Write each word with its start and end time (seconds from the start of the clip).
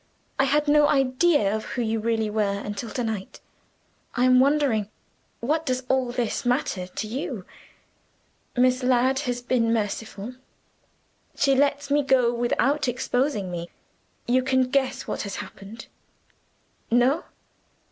I 0.39 0.45
had 0.45 0.67
no 0.67 0.87
idea 0.87 1.55
of 1.55 1.63
who 1.63 1.83
you 1.83 1.99
really 1.99 2.27
were 2.31 2.41
until 2.65 2.89
to 2.89 3.03
night. 3.03 3.39
I'm 4.15 4.39
wandering. 4.39 4.89
What 5.41 5.63
does 5.63 5.83
all 5.89 6.11
this 6.11 6.43
matter 6.43 6.87
to 6.87 7.07
you? 7.07 7.45
Miss 8.57 8.81
Ladd 8.81 9.19
has 9.29 9.43
been 9.43 9.71
merciful; 9.71 10.33
she 11.35 11.53
lets 11.53 11.91
me 11.91 12.01
go 12.01 12.33
without 12.33 12.87
exposing 12.87 13.51
me. 13.51 13.69
You 14.27 14.41
can 14.41 14.71
guess 14.71 15.05
what 15.05 15.21
has 15.21 15.35
happened. 15.35 15.85
No? 16.89 17.25